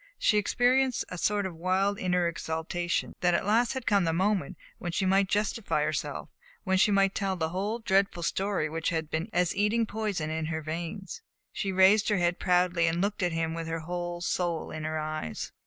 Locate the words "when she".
4.79-5.05, 6.63-6.89